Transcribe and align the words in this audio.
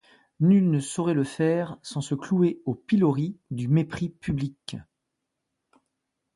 Nul 0.39 0.71
ne 0.71 0.79
saurait 0.79 1.13
le 1.13 1.23
faire 1.23 1.77
sans 1.83 2.01
se 2.01 2.15
clouer 2.15 2.59
au 2.65 2.73
pilori 2.73 3.37
du 3.51 3.67
mépris 3.67 4.09
public. 4.09 4.77